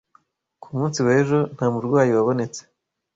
[0.61, 2.61] Ku munsi w'ejo nta murwayi wabonetse.